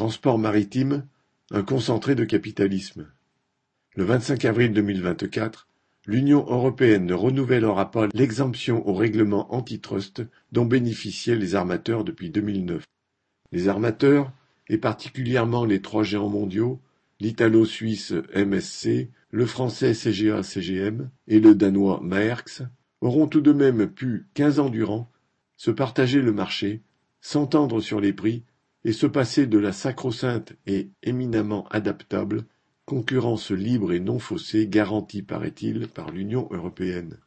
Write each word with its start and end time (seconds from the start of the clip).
Transport 0.00 0.38
maritime, 0.38 1.04
un 1.50 1.62
concentré 1.62 2.14
de 2.14 2.24
capitalisme. 2.24 3.06
Le 3.96 4.04
25 4.04 4.46
avril 4.46 4.72
2024, 4.72 5.68
l'Union 6.06 6.38
européenne 6.48 7.04
ne 7.04 7.12
renouvellera 7.12 7.90
pas 7.90 8.08
l'exemption 8.14 8.88
au 8.88 8.94
règlement 8.94 9.54
antitrust 9.54 10.22
dont 10.52 10.64
bénéficiaient 10.64 11.36
les 11.36 11.54
armateurs 11.54 12.02
depuis 12.02 12.30
2009. 12.30 12.82
Les 13.52 13.68
armateurs, 13.68 14.32
et 14.70 14.78
particulièrement 14.78 15.66
les 15.66 15.82
trois 15.82 16.02
géants 16.02 16.30
mondiaux, 16.30 16.80
l'italo-suisse 17.20 18.14
MSC, 18.34 19.10
le 19.30 19.44
français 19.44 19.92
CGA-CGM 19.92 21.10
et 21.28 21.40
le 21.40 21.54
danois 21.54 22.00
Maersk, 22.02 22.62
auront 23.02 23.26
tout 23.26 23.42
de 23.42 23.52
même 23.52 23.86
pu, 23.86 24.24
quinze 24.32 24.60
ans 24.60 24.70
durant, 24.70 25.10
se 25.58 25.70
partager 25.70 26.22
le 26.22 26.32
marché, 26.32 26.80
s'entendre 27.20 27.82
sur 27.82 28.00
les 28.00 28.14
prix 28.14 28.44
et 28.84 28.92
se 28.92 29.06
passer 29.06 29.46
de 29.46 29.58
la 29.58 29.72
sacro-sainte 29.72 30.54
et 30.66 30.90
éminemment 31.02 31.68
adaptable 31.68 32.44
concurrence 32.90 33.52
libre 33.52 33.92
et 33.92 34.00
non 34.00 34.18
faussée 34.18 34.66
garantie, 34.66 35.22
paraît-il, 35.22 35.86
par 35.86 36.10
l'Union 36.10 36.48
européenne. 36.50 37.18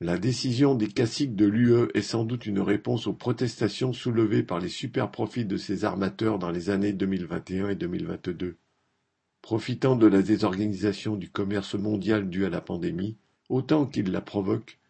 La 0.00 0.18
décision 0.18 0.74
des 0.74 0.88
caciques 0.88 1.36
de 1.36 1.46
l'UE 1.46 1.88
est 1.94 2.02
sans 2.02 2.24
doute 2.24 2.46
une 2.46 2.58
réponse 2.58 3.06
aux 3.06 3.12
protestations 3.12 3.92
soulevées 3.92 4.42
par 4.42 4.58
les 4.58 4.68
super-profits 4.68 5.44
de 5.44 5.56
ces 5.56 5.84
armateurs 5.84 6.40
dans 6.40 6.50
les 6.50 6.70
années 6.70 6.92
2021 6.92 7.68
et 7.68 7.76
2022. 7.76 8.56
Profitant 9.42 9.94
de 9.94 10.08
la 10.08 10.22
désorganisation 10.22 11.14
du 11.14 11.30
commerce 11.30 11.76
mondial 11.76 12.28
due 12.28 12.44
à 12.44 12.50
la 12.50 12.60
pandémie, 12.60 13.16
autant 13.48 13.86
qu'ils 13.86 14.10
la 14.10 14.20
provoquent, 14.20 14.80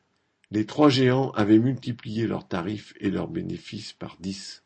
les 0.51 0.65
trois 0.65 0.89
géants 0.89 1.31
avaient 1.33 1.59
multiplié 1.59 2.27
leurs 2.27 2.49
tarifs 2.49 2.95
et 3.01 3.11
leurs 3.11 3.29
bénéfices 3.29 3.93
par 3.93 4.17
dix. 4.19 4.63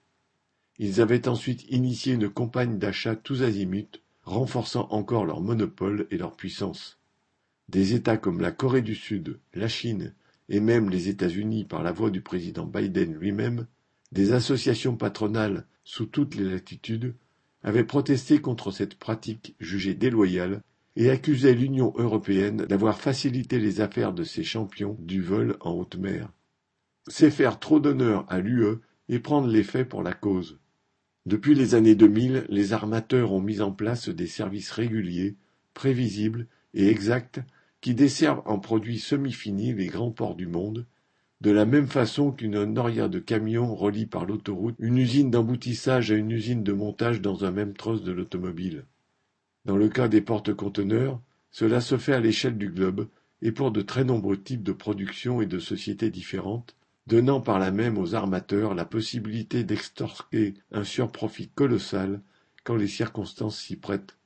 Ils 0.80 1.00
avaient 1.00 1.26
ensuite 1.26 1.68
initié 1.70 2.14
une 2.14 2.28
campagne 2.28 2.78
d'achat 2.78 3.16
tous 3.16 3.42
azimuts, 3.42 4.00
renforçant 4.22 4.86
encore 4.90 5.24
leur 5.24 5.40
monopole 5.40 6.06
et 6.10 6.18
leur 6.18 6.36
puissance. 6.36 7.00
Des 7.68 7.94
États 7.94 8.16
comme 8.16 8.40
la 8.40 8.52
Corée 8.52 8.82
du 8.82 8.94
Sud, 8.94 9.40
la 9.54 9.68
Chine 9.68 10.14
et 10.48 10.60
même 10.60 10.88
les 10.88 11.08
États-Unis 11.08 11.64
par 11.64 11.82
la 11.82 11.92
voix 11.92 12.10
du 12.10 12.20
président 12.20 12.64
Biden 12.64 13.14
lui-même, 13.14 13.66
des 14.12 14.32
associations 14.32 14.96
patronales 14.96 15.66
sous 15.84 16.06
toutes 16.06 16.36
les 16.36 16.44
latitudes, 16.44 17.14
avaient 17.62 17.84
protesté 17.84 18.40
contre 18.40 18.70
cette 18.70 18.94
pratique 18.94 19.56
jugée 19.58 19.94
déloyale 19.94 20.62
et 20.96 21.10
accusaient 21.10 21.54
l'Union 21.54 21.92
européenne 21.96 22.66
d'avoir 22.66 23.00
facilité 23.00 23.58
les 23.58 23.80
affaires 23.80 24.12
de 24.12 24.24
ces 24.24 24.44
champions 24.44 24.96
du 25.00 25.22
vol 25.22 25.56
en 25.60 25.72
haute 25.72 25.96
mer. 25.96 26.30
C'est 27.08 27.30
faire 27.30 27.58
trop 27.58 27.80
d'honneur 27.80 28.24
à 28.28 28.38
l'UE 28.38 28.78
et 29.08 29.18
prendre 29.18 29.48
les 29.48 29.64
faits 29.64 29.88
pour 29.88 30.02
la 30.02 30.12
cause. 30.12 30.58
Depuis 31.28 31.54
les 31.54 31.74
années 31.74 31.94
2000, 31.94 32.46
les 32.48 32.72
armateurs 32.72 33.34
ont 33.34 33.42
mis 33.42 33.60
en 33.60 33.70
place 33.70 34.08
des 34.08 34.26
services 34.26 34.70
réguliers, 34.70 35.36
prévisibles 35.74 36.46
et 36.72 36.88
exacts 36.88 37.42
qui 37.82 37.94
desservent 37.94 38.40
en 38.46 38.58
produits 38.58 38.98
semi-finis 38.98 39.74
les 39.74 39.88
grands 39.88 40.10
ports 40.10 40.36
du 40.36 40.46
monde, 40.46 40.86
de 41.42 41.50
la 41.50 41.66
même 41.66 41.86
façon 41.86 42.32
qu'une 42.32 42.64
noria 42.64 43.08
de 43.08 43.18
camions 43.18 43.74
relie 43.74 44.06
par 44.06 44.24
l'autoroute 44.24 44.76
une 44.78 44.96
usine 44.96 45.30
d'emboutissage 45.30 46.10
à 46.10 46.14
une 46.14 46.30
usine 46.30 46.62
de 46.62 46.72
montage 46.72 47.20
dans 47.20 47.44
un 47.44 47.50
même 47.50 47.74
trosse 47.74 48.02
de 48.02 48.12
l'automobile. 48.12 48.86
Dans 49.66 49.76
le 49.76 49.90
cas 49.90 50.08
des 50.08 50.22
porte-conteneurs, 50.22 51.20
cela 51.50 51.82
se 51.82 51.98
fait 51.98 52.14
à 52.14 52.20
l'échelle 52.20 52.56
du 52.56 52.70
globe 52.70 53.06
et 53.42 53.52
pour 53.52 53.70
de 53.70 53.82
très 53.82 54.04
nombreux 54.04 54.38
types 54.38 54.62
de 54.62 54.72
production 54.72 55.42
et 55.42 55.46
de 55.46 55.58
sociétés 55.58 56.08
différentes, 56.08 56.74
donnant 57.08 57.40
par 57.40 57.58
là 57.58 57.70
même 57.70 57.96
aux 57.96 58.14
armateurs 58.14 58.74
la 58.74 58.84
possibilité 58.84 59.64
d'extorquer 59.64 60.52
un 60.72 60.84
surprofit 60.84 61.48
colossal 61.48 62.20
quand 62.64 62.76
les 62.76 62.86
circonstances 62.86 63.58
s'y 63.58 63.76
prêtent. 63.76 64.18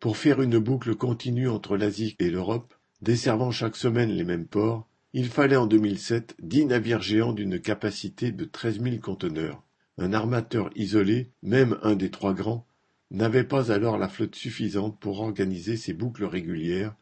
Pour 0.00 0.16
faire 0.16 0.40
une 0.40 0.58
boucle 0.58 0.94
continue 0.94 1.50
entre 1.50 1.76
l'Asie 1.76 2.16
et 2.18 2.30
l'Europe, 2.30 2.72
desservant 3.02 3.50
chaque 3.50 3.76
semaine 3.76 4.10
les 4.10 4.24
mêmes 4.24 4.46
ports, 4.46 4.88
il 5.12 5.28
fallait 5.28 5.56
en 5.56 5.66
2007 5.66 6.36
dix 6.40 6.64
navires 6.64 7.02
géants 7.02 7.34
d'une 7.34 7.60
capacité 7.60 8.32
de 8.32 8.46
treize 8.46 8.78
mille 8.78 9.00
conteneurs. 9.00 9.62
Un 9.98 10.14
armateur 10.14 10.70
isolé, 10.76 11.30
même 11.42 11.78
un 11.82 11.94
des 11.94 12.10
trois 12.10 12.32
grands, 12.32 12.66
n'avait 13.10 13.44
pas 13.44 13.70
alors 13.70 13.98
la 13.98 14.08
flotte 14.08 14.34
suffisante 14.34 14.98
pour 14.98 15.20
organiser 15.20 15.76
ces 15.76 15.92
boucles 15.92 16.24
régulières, 16.24 16.94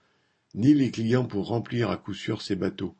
ni 0.57 0.75
les 0.75 0.91
clients 0.91 1.27
pour 1.27 1.47
remplir 1.47 1.91
à 1.91 1.97
coup 1.97 2.15
sûr 2.15 2.43
ces 2.43 2.57
bateaux. 2.57 2.97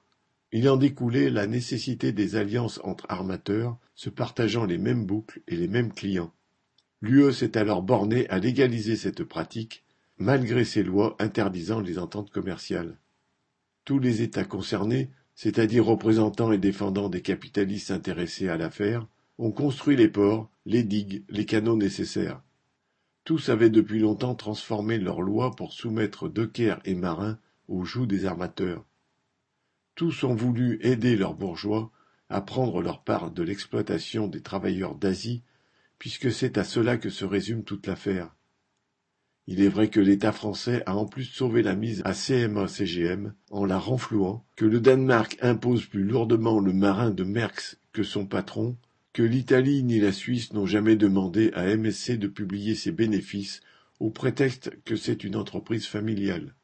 Il 0.57 0.71
en 0.71 0.79
découlait 0.79 1.29
la 1.29 1.47
nécessité 1.47 2.13
des 2.13 2.35
alliances 2.35 2.81
entre 2.83 3.05
armateurs 3.11 3.77
se 3.95 4.09
partageant 4.09 4.65
les 4.65 4.79
mêmes 4.79 5.05
boucles 5.05 5.43
et 5.49 5.55
les 5.55 5.69
mêmes 5.69 5.93
clients. 5.93 6.33
L'UE 7.03 7.31
s'est 7.31 7.59
alors 7.59 7.83
bornée 7.83 8.27
à 8.31 8.39
légaliser 8.39 8.97
cette 8.97 9.23
pratique, 9.23 9.85
malgré 10.17 10.65
ses 10.65 10.83
lois 10.83 11.15
interdisant 11.19 11.81
les 11.81 11.99
ententes 11.99 12.31
commerciales. 12.31 12.97
Tous 13.85 13.99
les 13.99 14.23
États 14.23 14.47
concernés, 14.47 15.11
c'est-à-dire 15.35 15.85
représentants 15.85 16.53
et 16.53 16.57
défendant 16.57 17.11
des 17.11 17.21
capitalistes 17.21 17.91
intéressés 17.91 18.49
à 18.49 18.57
l'affaire, 18.57 19.07
ont 19.37 19.53
construit 19.53 19.97
les 19.97 20.09
ports, 20.09 20.51
les 20.65 20.85
digues, 20.85 21.23
les 21.29 21.45
canaux 21.45 21.77
nécessaires. 21.77 22.41
Tous 23.25 23.51
avaient 23.51 23.69
depuis 23.69 23.99
longtemps 23.99 24.35
transformé 24.35 24.97
leurs 24.97 25.21
lois 25.21 25.55
pour 25.55 25.75
soumettre 25.75 26.31
dockers 26.31 26.81
et 26.87 26.95
marins 26.95 27.39
aux 27.69 27.85
joues 27.85 28.07
des 28.07 28.25
armateurs. 28.25 28.87
Tous 29.97 30.25
ont 30.25 30.35
voulu 30.35 30.79
aider 30.83 31.17
leurs 31.17 31.33
bourgeois 31.33 31.91
à 32.29 32.43
prendre 32.43 32.83
leur 32.83 33.03
part 33.03 33.31
de 33.31 33.43
l'exploitation 33.43 34.29
des 34.29 34.43
travailleurs 34.43 34.95
d'Asie, 34.95 35.43
puisque 35.99 36.31
c'est 36.31 36.59
à 36.59 36.65
cela 36.65 36.99
que 36.99 37.09
se 37.09 37.25
résume 37.25 37.65
toute 37.65 37.87
l'affaire. 37.87 38.37
Il 39.47 39.63
est 39.63 39.71
vrai 39.71 39.89
que 39.89 40.01
l'État 40.01 40.33
français 40.33 40.83
a 40.85 40.95
en 40.97 41.07
plus 41.07 41.25
sauvé 41.25 41.63
la 41.63 41.75
mise 41.75 42.03
à 42.05 42.13
CMA-CGM 42.13 43.33
en 43.51 43.65
la 43.65 43.79
renflouant, 43.79 44.45
que 44.55 44.67
le 44.67 44.81
Danemark 44.81 45.39
impose 45.41 45.87
plus 45.87 46.05
lourdement 46.05 46.61
le 46.61 46.75
marin 46.75 47.11
de 47.11 47.25
Merckx 47.25 47.79
que 47.95 48.03
son 48.03 48.27
patron, 48.27 48.77
que 49.15 49.23
l'Italie 49.23 49.83
ni 49.83 49.99
la 49.99 50.13
Suisse 50.13 50.53
n'ont 50.53 50.67
jamais 50.67 50.97
demandé 50.97 51.53
à 51.55 51.75
MSC 51.75 52.19
de 52.19 52.29
publier 52.29 52.75
ses 52.75 52.93
bénéfices 52.93 53.63
au 53.99 54.11
prétexte 54.11 54.73
que 54.85 54.95
c'est 54.95 55.25
une 55.25 55.37
entreprise 55.37 55.87
familiale. 55.87 56.55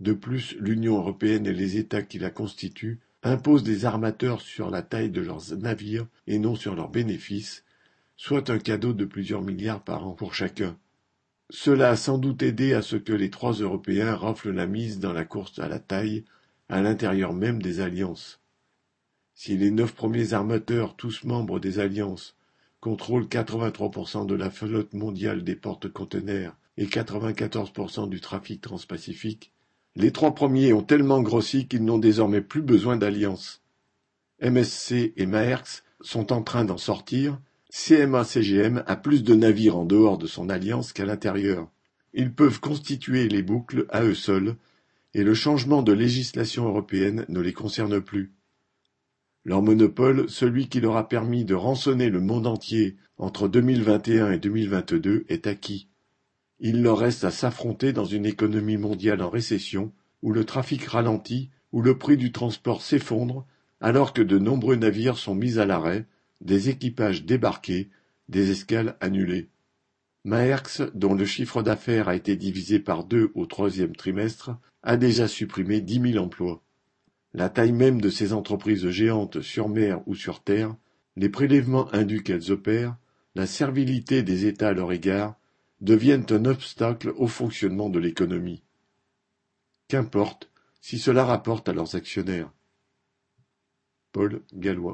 De 0.00 0.12
plus, 0.12 0.56
l'Union 0.58 0.96
européenne 0.96 1.46
et 1.46 1.52
les 1.52 1.76
États 1.76 2.02
qui 2.02 2.18
la 2.18 2.30
constituent 2.30 3.00
imposent 3.22 3.62
des 3.62 3.84
armateurs 3.84 4.40
sur 4.40 4.70
la 4.70 4.82
taille 4.82 5.10
de 5.10 5.20
leurs 5.20 5.56
navires 5.56 6.06
et 6.26 6.38
non 6.38 6.56
sur 6.56 6.74
leurs 6.74 6.90
bénéfices, 6.90 7.64
soit 8.16 8.50
un 8.50 8.58
cadeau 8.58 8.92
de 8.92 9.04
plusieurs 9.04 9.42
milliards 9.42 9.82
par 9.82 10.06
an 10.06 10.12
pour 10.12 10.34
chacun. 10.34 10.76
Cela 11.50 11.90
a 11.90 11.96
sans 11.96 12.18
doute 12.18 12.42
aidé 12.42 12.74
à 12.74 12.82
ce 12.82 12.96
que 12.96 13.12
les 13.12 13.30
trois 13.30 13.52
Européens 13.52 14.14
raflent 14.14 14.50
la 14.50 14.66
mise 14.66 14.98
dans 14.98 15.12
la 15.12 15.24
course 15.24 15.58
à 15.58 15.68
la 15.68 15.78
taille, 15.78 16.24
à 16.68 16.82
l'intérieur 16.82 17.32
même 17.32 17.62
des 17.62 17.80
alliances. 17.80 18.40
Si 19.34 19.56
les 19.56 19.70
neuf 19.70 19.94
premiers 19.94 20.32
armateurs, 20.32 20.96
tous 20.96 21.24
membres 21.24 21.60
des 21.60 21.78
alliances, 21.78 22.36
contrôlent 22.80 23.26
83% 23.26 24.26
de 24.26 24.34
la 24.34 24.50
flotte 24.50 24.92
mondiale 24.92 25.42
des 25.44 25.56
porte-conteneurs 25.56 26.56
et 26.76 26.86
94% 26.86 28.08
du 28.08 28.20
trafic 28.20 28.60
transpacifique, 28.60 29.53
les 29.96 30.10
trois 30.10 30.34
premiers 30.34 30.72
ont 30.72 30.82
tellement 30.82 31.22
grossi 31.22 31.68
qu'ils 31.68 31.84
n'ont 31.84 31.98
désormais 31.98 32.40
plus 32.40 32.62
besoin 32.62 32.96
d'alliance. 32.96 33.62
MSC 34.42 35.12
et 35.16 35.26
Maersk 35.26 35.84
sont 36.00 36.32
en 36.32 36.42
train 36.42 36.64
d'en 36.64 36.76
sortir. 36.76 37.40
CMA-CGM 37.70 38.82
a 38.86 38.96
plus 38.96 39.22
de 39.22 39.34
navires 39.34 39.76
en 39.76 39.84
dehors 39.84 40.18
de 40.18 40.26
son 40.26 40.48
alliance 40.48 40.92
qu'à 40.92 41.04
l'intérieur. 41.04 41.68
Ils 42.12 42.32
peuvent 42.32 42.60
constituer 42.60 43.28
les 43.28 43.42
boucles 43.42 43.86
à 43.88 44.02
eux 44.02 44.14
seuls, 44.14 44.56
et 45.14 45.22
le 45.22 45.34
changement 45.34 45.82
de 45.82 45.92
législation 45.92 46.66
européenne 46.66 47.24
ne 47.28 47.40
les 47.40 47.52
concerne 47.52 48.00
plus. 48.00 48.32
Leur 49.44 49.62
monopole, 49.62 50.28
celui 50.28 50.68
qui 50.68 50.80
leur 50.80 50.96
a 50.96 51.08
permis 51.08 51.44
de 51.44 51.54
rançonner 51.54 52.10
le 52.10 52.20
monde 52.20 52.46
entier 52.46 52.96
entre 53.18 53.46
2021 53.46 54.32
et 54.32 54.38
2022, 54.38 55.24
est 55.28 55.46
acquis. 55.46 55.88
Il 56.66 56.80
leur 56.82 56.96
reste 56.96 57.24
à 57.24 57.30
s'affronter 57.30 57.92
dans 57.92 58.06
une 58.06 58.24
économie 58.24 58.78
mondiale 58.78 59.20
en 59.20 59.28
récession, 59.28 59.92
où 60.22 60.32
le 60.32 60.46
trafic 60.46 60.82
ralentit, 60.86 61.50
où 61.72 61.82
le 61.82 61.98
prix 61.98 62.16
du 62.16 62.32
transport 62.32 62.80
s'effondre, 62.80 63.46
alors 63.82 64.14
que 64.14 64.22
de 64.22 64.38
nombreux 64.38 64.76
navires 64.76 65.18
sont 65.18 65.34
mis 65.34 65.58
à 65.58 65.66
l'arrêt, 65.66 66.06
des 66.40 66.70
équipages 66.70 67.26
débarqués, 67.26 67.90
des 68.30 68.50
escales 68.50 68.96
annulées. 69.02 69.50
Maerx, 70.24 70.80
dont 70.94 71.12
le 71.12 71.26
chiffre 71.26 71.62
d'affaires 71.62 72.08
a 72.08 72.16
été 72.16 72.34
divisé 72.34 72.78
par 72.80 73.04
deux 73.04 73.30
au 73.34 73.44
troisième 73.44 73.94
trimestre, 73.94 74.52
a 74.82 74.96
déjà 74.96 75.28
supprimé 75.28 75.82
dix 75.82 76.00
mille 76.00 76.18
emplois. 76.18 76.62
La 77.34 77.50
taille 77.50 77.72
même 77.72 78.00
de 78.00 78.08
ces 78.08 78.32
entreprises 78.32 78.88
géantes 78.88 79.42
sur 79.42 79.68
mer 79.68 80.00
ou 80.06 80.14
sur 80.14 80.42
terre, 80.42 80.74
les 81.16 81.28
prélèvements 81.28 81.94
indus 81.94 82.22
qu'elles 82.22 82.50
opèrent, 82.50 82.96
la 83.34 83.46
servilité 83.46 84.22
des 84.22 84.46
États 84.46 84.68
à 84.68 84.72
leur 84.72 84.92
égard, 84.92 85.38
deviennent 85.84 86.26
un 86.30 86.46
obstacle 86.46 87.12
au 87.16 87.26
fonctionnement 87.26 87.90
de 87.90 87.98
l'économie. 87.98 88.62
Qu'importe 89.88 90.50
si 90.80 90.98
cela 90.98 91.24
rapporte 91.24 91.68
à 91.68 91.72
leurs 91.72 91.94
actionnaires. 91.94 92.50
Paul 94.12 94.42
Gallois 94.52 94.92